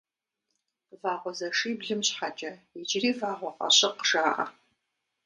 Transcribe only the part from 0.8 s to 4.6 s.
Вагъуэзэшиблым щхьэкӏэ иджыри Вагъуэкъащыкъ жаӏэ.